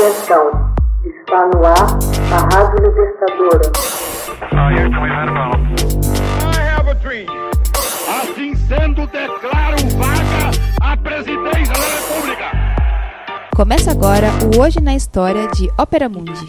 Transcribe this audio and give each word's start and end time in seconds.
Atenção, 0.00 0.50
está 1.04 1.46
no 1.48 1.62
ar 1.62 1.98
a 2.32 2.56
Rádio 2.56 2.86
Libertadora. 2.86 3.70
Assim 8.08 8.54
sendo, 8.54 9.06
declaro 9.08 9.76
vaga 9.98 10.50
a 10.80 10.96
presidência 10.96 11.74
da 11.74 12.14
República. 12.14 12.44
Começa 13.54 13.90
agora 13.90 14.28
o 14.56 14.62
Hoje 14.62 14.80
na 14.80 14.94
História 14.94 15.46
de 15.48 15.68
Ópera 15.76 16.08
Mundi. 16.08 16.48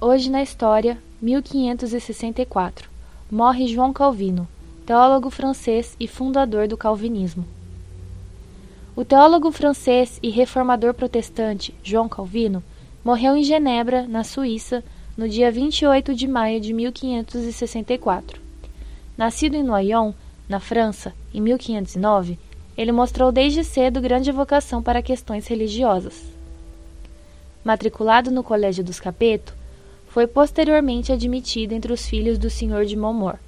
Hoje 0.00 0.30
na 0.30 0.44
História, 0.44 0.96
1564. 1.20 2.88
Morre 3.28 3.66
João 3.66 3.92
Calvino, 3.92 4.46
teólogo 4.86 5.28
francês 5.28 5.96
e 5.98 6.06
fundador 6.06 6.68
do 6.68 6.76
calvinismo. 6.76 7.55
O 8.96 9.04
teólogo 9.04 9.52
francês 9.52 10.18
e 10.22 10.30
reformador 10.30 10.94
protestante 10.94 11.74
João 11.82 12.08
Calvino 12.08 12.64
morreu 13.04 13.36
em 13.36 13.44
Genebra, 13.44 14.08
na 14.08 14.24
Suíça, 14.24 14.82
no 15.14 15.28
dia 15.28 15.52
28 15.52 16.14
de 16.14 16.26
maio 16.26 16.58
de 16.58 16.72
1564. 16.72 18.40
Nascido 19.14 19.54
em 19.54 19.62
Noyon, 19.62 20.14
na 20.48 20.58
França, 20.58 21.12
em 21.34 21.42
1509, 21.42 22.38
ele 22.74 22.90
mostrou 22.90 23.30
desde 23.30 23.62
cedo 23.62 24.00
grande 24.00 24.32
vocação 24.32 24.82
para 24.82 25.02
questões 25.02 25.46
religiosas. 25.46 26.24
Matriculado 27.62 28.30
no 28.30 28.42
Colégio 28.42 28.82
dos 28.82 28.98
Capeto, 28.98 29.54
foi 30.08 30.26
posteriormente 30.26 31.12
admitido 31.12 31.74
entre 31.74 31.92
os 31.92 32.06
filhos 32.06 32.38
do 32.38 32.48
Senhor 32.48 32.86
de 32.86 32.96
Montmort. 32.96 33.40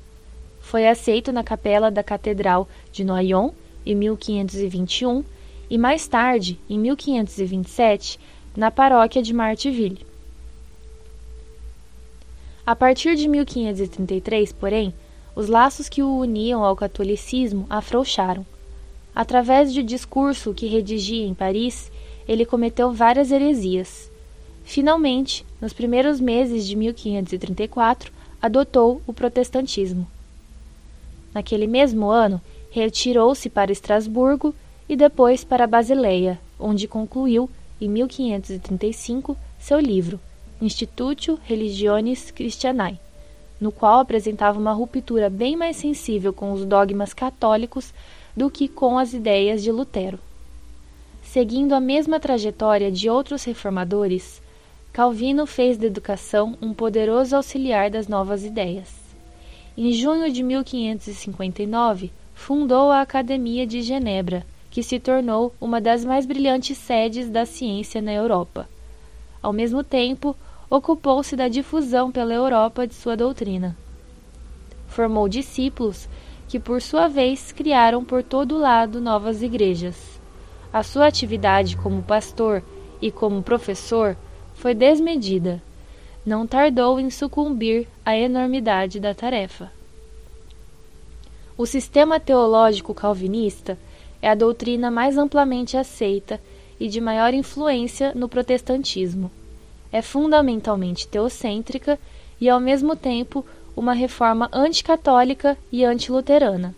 Foi 0.61 0.87
aceito 0.87 1.33
na 1.33 1.43
capela 1.43 1.91
da 1.91 2.03
Catedral 2.03 2.69
de 2.93 3.03
Noyon 3.03 3.53
em 3.87 3.95
1521 3.95 5.25
e 5.71 5.77
mais 5.77 6.07
tarde, 6.07 6.59
em 6.69 6.79
1527, 6.79 8.19
na 8.57 8.71
paróquia 8.71 9.23
de 9.23 9.33
Martiville. 9.33 10.07
A 12.67 12.77
partir 12.77 13.17
de 13.17 13.29
1533, 13.29 14.53
porém, 14.53 14.93
os 15.35 15.49
laços 15.49 15.89
que 15.89 16.03
o 16.03 16.19
uniam 16.19 16.65
ao 16.65 16.77
catolicismo 16.77 17.67
afrouxaram. 17.71 18.45
Através 19.15 19.73
de 19.73 19.83
discurso 19.83 20.53
que 20.53 20.67
redigia 20.67 21.27
em 21.27 21.35
Paris, 21.35 21.91
ele 22.27 22.45
cometeu 22.45 22.93
várias 22.93 23.31
heresias. 23.31 24.11
Finalmente, 24.65 25.47
nos 25.61 25.73
primeiros 25.73 26.21
meses 26.21 26.67
de 26.67 26.77
1534, 26.77 28.13
adotou 28.41 29.01
o 29.07 29.13
protestantismo. 29.13 30.07
Naquele 31.33 31.67
mesmo 31.67 32.11
ano, 32.11 32.41
retirou-se 32.71 33.49
para 33.49 33.73
Estrasburgo 33.73 34.55
e 34.89 34.97
depois 34.97 35.45
para 35.45 35.67
Basileia, 35.67 36.41
onde 36.59 36.89
concluiu, 36.89 37.49
em 37.81 37.89
1535, 37.89 39.37
seu 39.59 39.79
livro 39.79 40.19
Institutio 40.61 41.39
Religionis 41.45 42.31
Christianae, 42.31 42.99
no 43.61 43.71
qual 43.71 44.01
apresentava 44.01 44.59
uma 44.59 44.73
ruptura 44.73 45.31
bem 45.31 45.57
mais 45.57 45.77
sensível 45.77 46.33
com 46.33 46.53
os 46.53 46.65
dogmas 46.65 47.13
católicos 47.13 47.93
do 48.37 48.51
que 48.51 48.67
com 48.67 48.99
as 48.99 49.13
ideias 49.13 49.63
de 49.63 49.71
Lutero. 49.71 50.19
Seguindo 51.23 51.75
a 51.75 51.81
mesma 51.81 52.19
trajetória 52.19 52.91
de 52.91 53.11
outros 53.11 53.45
reformadores, 53.45 54.41
Calvino 54.93 55.47
fez 55.47 55.77
da 55.77 55.87
educação 55.87 56.57
um 56.61 56.73
poderoso 56.73 57.37
auxiliar 57.37 57.91
das 57.91 58.09
novas 58.09 58.45
ideias. 58.45 58.93
Em 59.77 59.93
junho 59.93 60.33
de 60.33 60.43
1559, 60.43 62.11
fundou 62.35 62.91
a 62.91 63.03
Academia 63.03 63.67
de 63.67 63.83
Genebra, 63.83 64.45
que 64.71 64.83
se 64.83 64.99
tornou 64.99 65.55
uma 65.61 65.81
das 65.81 66.05
mais 66.05 66.27
brilhantes 66.27 66.77
sedes 66.79 67.29
da 67.31 67.47
ciência 67.47 68.03
na 68.03 68.13
Europa. 68.13 68.69
Ao 69.43 69.53
mesmo 69.53 69.83
tempo, 69.83 70.37
ocupou-se 70.71 71.35
da 71.35 71.49
difusão 71.49 72.11
pela 72.11 72.35
Europa 72.35 72.87
de 72.87 72.95
sua 72.95 73.17
doutrina. 73.17 73.77
Formou 74.87 75.29
discípulos 75.29 76.09
que, 76.49 76.59
por 76.59 76.83
sua 76.83 77.09
vez, 77.09 77.53
criaram 77.53 78.05
por 78.05 78.23
todo 78.23 78.59
lado 78.59 79.01
novas 79.01 79.43
igrejas. 79.43 80.19
A 80.73 80.83
sua 80.83 81.07
atividade 81.07 81.77
como 81.77 82.03
pastor 82.03 82.63
e 83.01 83.11
como 83.11 83.43
professor 83.43 84.17
foi 84.55 84.75
desmedida. 84.75 85.63
Não 86.27 86.47
tardou 86.47 86.99
em 87.01 87.11
sucumbir 87.11 87.87
à 88.05 88.17
enormidade 88.17 89.01
da 89.01 89.15
tarefa. 89.15 89.71
O 91.57 91.65
sistema 91.65 92.21
teológico 92.21 92.93
calvinista 92.93 93.79
é 94.21 94.29
a 94.29 94.35
doutrina 94.35 94.91
mais 94.91 95.17
amplamente 95.17 95.77
aceita 95.77 96.41
e 96.79 96.89
de 96.89 97.01
maior 97.01 97.35
influência 97.35 98.13
no 98.15 98.29
protestantismo. 98.29 99.31
É 99.93 100.03
fundamentalmente 100.03 101.09
teocêntrica 101.09 101.99
e, 102.41 102.49
ao 102.49 102.61
mesmo 102.61 102.95
tempo, 102.95 103.45
uma 103.77 103.93
reforma 103.93 104.49
anticatólica 104.53 105.57
e 105.71 105.85
antiluterana. 105.85 106.75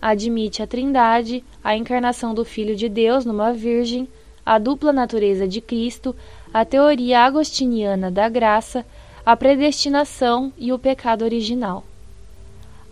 Admite 0.00 0.62
a 0.62 0.66
Trindade, 0.66 1.44
a 1.62 1.76
encarnação 1.76 2.32
do 2.32 2.44
Filho 2.44 2.74
de 2.74 2.88
Deus 2.88 3.24
numa 3.24 3.52
Virgem, 3.52 4.08
a 4.44 4.58
dupla 4.58 4.92
natureza 4.92 5.46
de 5.46 5.60
Cristo, 5.60 6.16
a 6.52 6.64
teoria 6.64 7.20
agostiniana 7.20 8.10
da 8.10 8.28
graça, 8.28 8.86
a 9.24 9.36
predestinação 9.36 10.52
e 10.56 10.72
o 10.72 10.78
pecado 10.78 11.22
original. 11.22 11.84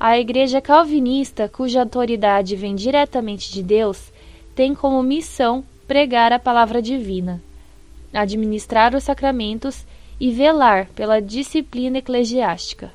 A 0.01 0.17
Igreja 0.17 0.61
Calvinista, 0.61 1.49
cuja 1.49 1.81
autoridade 1.81 2.55
vem 2.55 2.77
diretamente 2.77 3.53
de 3.53 3.65
Deus, 3.65 4.13
tem 4.55 4.73
como 4.73 5.03
missão 5.03 5.65
pregar 5.89 6.33
a 6.33 6.39
palavra 6.39 6.81
divina, 6.81 7.43
administrar 8.15 8.95
os 8.95 9.03
sacramentos 9.03 9.85
e 10.21 10.31
velar 10.31 10.87
pela 10.95 11.21
disciplina 11.21 11.99
eclesiástica. 11.99 12.93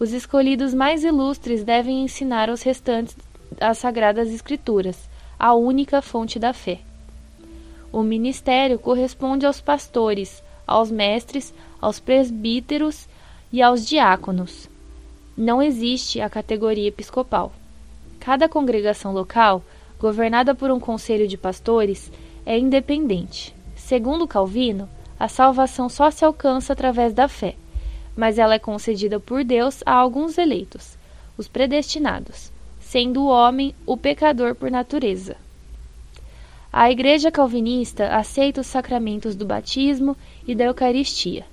Os 0.00 0.14
escolhidos 0.14 0.72
mais 0.72 1.04
ilustres 1.04 1.62
devem 1.62 2.02
ensinar 2.02 2.48
aos 2.48 2.62
restantes 2.62 3.14
as 3.60 3.76
Sagradas 3.76 4.32
Escrituras, 4.32 5.06
a 5.38 5.52
única 5.52 6.00
fonte 6.00 6.38
da 6.38 6.54
fé. 6.54 6.80
O 7.92 8.02
ministério 8.02 8.78
corresponde 8.78 9.44
aos 9.44 9.60
pastores, 9.60 10.42
aos 10.66 10.90
mestres, 10.90 11.52
aos 11.78 12.00
presbíteros 12.00 13.06
e 13.52 13.60
aos 13.60 13.86
diáconos 13.86 14.72
não 15.36 15.62
existe 15.62 16.20
a 16.20 16.30
categoria 16.30 16.88
episcopal. 16.88 17.52
Cada 18.20 18.48
congregação 18.48 19.12
local, 19.12 19.62
governada 19.98 20.54
por 20.54 20.70
um 20.70 20.80
conselho 20.80 21.26
de 21.26 21.36
pastores, 21.36 22.10
é 22.46 22.58
independente. 22.58 23.54
Segundo 23.74 24.28
Calvino, 24.28 24.88
a 25.18 25.28
salvação 25.28 25.88
só 25.88 26.10
se 26.10 26.24
alcança 26.24 26.72
através 26.72 27.12
da 27.12 27.28
fé, 27.28 27.54
mas 28.16 28.38
ela 28.38 28.54
é 28.54 28.58
concedida 28.58 29.18
por 29.18 29.44
Deus 29.44 29.82
a 29.84 29.92
alguns 29.92 30.38
eleitos, 30.38 30.96
os 31.36 31.48
predestinados, 31.48 32.52
sendo 32.80 33.22
o 33.22 33.28
homem 33.28 33.74
o 33.84 33.96
pecador 33.96 34.54
por 34.54 34.70
natureza. 34.70 35.36
A 36.72 36.90
Igreja 36.90 37.30
Calvinista 37.30 38.08
aceita 38.16 38.60
os 38.60 38.66
sacramentos 38.66 39.34
do 39.34 39.46
batismo 39.46 40.16
e 40.46 40.54
da 40.54 40.64
Eucaristia 40.64 41.44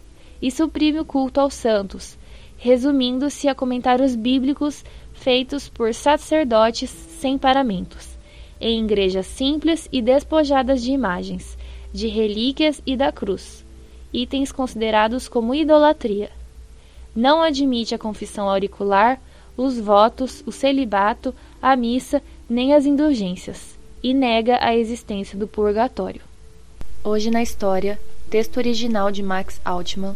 e 0.42 0.50
suprime 0.50 1.00
o 1.00 1.06
culto 1.06 1.40
aos 1.40 1.54
santos, 1.54 2.18
resumindo-se 2.62 3.48
a 3.48 3.56
comentários 3.56 4.16
bíblicos 4.16 4.86
feitos 5.14 5.68
por 5.68 5.96
sacerdotes 5.96 6.92
sem 6.92 7.36
paramentos, 7.36 8.10
em 8.60 8.84
igrejas 8.84 9.26
simples 9.26 9.90
e 9.92 10.00
despojadas 10.00 10.84
de 10.84 10.92
imagens, 10.92 11.58
de 11.92 12.08
relíquias 12.08 12.80
e 12.86 12.96
da 12.96 13.12
cruz, 13.12 13.66
itens 14.14 14.52
considerados 14.52 15.28
como 15.28 15.56
idolatria. 15.56 16.30
Não 17.16 17.42
admite 17.42 17.96
a 17.96 17.98
confissão 17.98 18.48
auricular, 18.48 19.20
os 19.58 19.80
votos, 19.80 20.44
o 20.46 20.52
celibato, 20.52 21.34
a 21.60 21.76
missa, 21.76 22.22
nem 22.48 22.76
as 22.76 22.86
indulgências, 22.86 23.76
e 24.04 24.14
nega 24.14 24.60
a 24.62 24.76
existência 24.76 25.36
do 25.36 25.48
purgatório. 25.48 26.22
Hoje 27.04 27.32
na 27.32 27.42
história, 27.42 28.00
texto 28.30 28.58
original 28.58 29.10
de 29.12 29.24
Max 29.24 29.60
Altman, 29.66 30.16